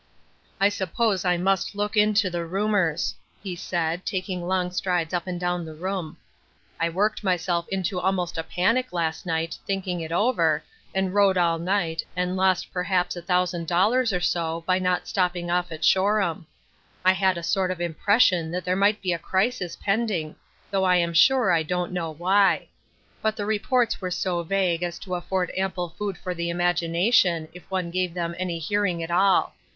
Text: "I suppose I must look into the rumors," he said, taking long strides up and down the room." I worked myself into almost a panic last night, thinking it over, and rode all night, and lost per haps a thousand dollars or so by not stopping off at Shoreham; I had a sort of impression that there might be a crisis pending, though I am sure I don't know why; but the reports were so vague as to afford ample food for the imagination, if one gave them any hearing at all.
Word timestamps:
"I 0.59 0.69
suppose 0.69 1.25
I 1.25 1.37
must 1.37 1.75
look 1.75 1.95
into 1.95 2.31
the 2.31 2.43
rumors," 2.43 3.13
he 3.43 3.55
said, 3.55 4.03
taking 4.03 4.41
long 4.47 4.71
strides 4.71 5.13
up 5.13 5.27
and 5.27 5.39
down 5.39 5.63
the 5.63 5.75
room." 5.75 6.17
I 6.81 6.89
worked 6.89 7.23
myself 7.23 7.67
into 7.69 7.99
almost 7.99 8.35
a 8.35 8.41
panic 8.43 8.91
last 8.93 9.27
night, 9.27 9.59
thinking 9.67 10.01
it 10.01 10.11
over, 10.11 10.63
and 10.95 11.13
rode 11.13 11.37
all 11.37 11.59
night, 11.59 12.03
and 12.15 12.35
lost 12.35 12.73
per 12.73 12.81
haps 12.81 13.15
a 13.15 13.21
thousand 13.21 13.67
dollars 13.67 14.11
or 14.11 14.19
so 14.21 14.63
by 14.65 14.79
not 14.79 15.07
stopping 15.07 15.51
off 15.51 15.71
at 15.71 15.85
Shoreham; 15.85 16.47
I 17.05 17.11
had 17.13 17.37
a 17.37 17.43
sort 17.43 17.69
of 17.69 17.79
impression 17.79 18.49
that 18.49 18.65
there 18.65 18.75
might 18.75 19.03
be 19.03 19.13
a 19.13 19.19
crisis 19.19 19.75
pending, 19.75 20.33
though 20.71 20.83
I 20.83 20.95
am 20.95 21.13
sure 21.13 21.51
I 21.51 21.61
don't 21.61 21.91
know 21.91 22.09
why; 22.09 22.69
but 23.21 23.35
the 23.35 23.45
reports 23.45 24.01
were 24.01 24.09
so 24.09 24.41
vague 24.41 24.81
as 24.81 24.97
to 24.97 25.13
afford 25.13 25.51
ample 25.55 25.89
food 25.89 26.17
for 26.17 26.33
the 26.33 26.49
imagination, 26.49 27.49
if 27.53 27.69
one 27.69 27.91
gave 27.91 28.15
them 28.15 28.33
any 28.39 28.57
hearing 28.57 29.03
at 29.03 29.11
all. 29.11 29.53